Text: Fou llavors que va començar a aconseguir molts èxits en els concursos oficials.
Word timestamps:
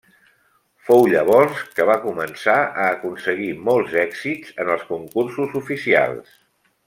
Fou 0.85 1.03
llavors 1.09 1.59
que 1.79 1.85
va 1.89 1.97
començar 2.05 2.55
a 2.85 2.89
aconseguir 2.95 3.51
molts 3.69 3.95
èxits 4.05 4.57
en 4.65 4.73
els 4.77 4.87
concursos 4.95 5.55
oficials. 5.61 6.35